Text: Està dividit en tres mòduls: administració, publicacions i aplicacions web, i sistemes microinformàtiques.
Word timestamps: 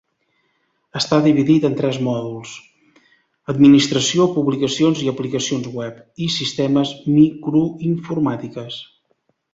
Està 0.99 1.17
dividit 1.25 1.67
en 1.69 1.75
tres 1.81 1.99
mòduls: 2.07 2.53
administració, 3.53 4.27
publicacions 4.39 5.05
i 5.05 5.11
aplicacions 5.13 5.69
web, 5.77 6.01
i 6.29 6.31
sistemes 6.39 6.95
microinformàtiques. 7.21 8.81